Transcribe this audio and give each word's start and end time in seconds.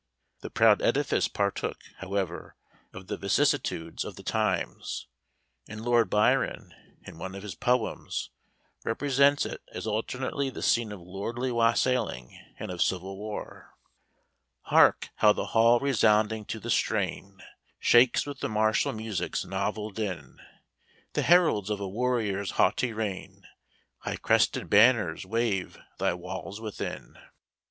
The 0.39 0.49
proud 0.49 0.81
edifice 0.81 1.27
partook, 1.27 1.77
however, 1.99 2.55
of 2.91 3.05
the 3.05 3.17
vicissitudes 3.17 4.03
of 4.03 4.15
the 4.15 4.23
times, 4.23 5.05
and 5.67 5.85
Lord 5.85 6.09
Byron, 6.09 6.73
in 7.03 7.19
one 7.19 7.35
of 7.35 7.43
his 7.43 7.53
poems, 7.53 8.31
represents 8.83 9.45
it 9.45 9.61
as 9.71 9.85
alternately 9.85 10.49
the 10.49 10.63
scene 10.63 10.91
of 10.91 10.99
lordly 10.99 11.51
wassailing 11.51 12.35
and 12.57 12.71
of 12.71 12.81
civil 12.81 13.15
war: 13.15 13.75
"Hark, 14.61 15.09
how 15.17 15.33
the 15.33 15.45
hall 15.53 15.79
resounding 15.79 16.45
to 16.45 16.59
the 16.59 16.71
strain, 16.71 17.39
Shakes 17.77 18.25
with 18.25 18.39
the 18.39 18.49
martial 18.49 18.93
music's 18.93 19.45
novel 19.45 19.91
din! 19.91 20.39
The 21.13 21.21
heralds 21.21 21.69
of 21.69 21.79
a 21.79 21.87
warrior's 21.87 22.49
haughty 22.57 22.91
reign, 22.91 23.45
High 23.99 24.17
crested 24.17 24.67
banners 24.67 25.27
wave 25.27 25.77
thy 25.99 26.15
walls 26.15 26.59
within. 26.59 27.19